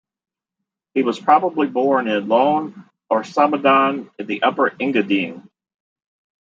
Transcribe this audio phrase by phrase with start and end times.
[0.95, 5.47] He was probably born in Lohn, or Samedan in the Upper Engadine.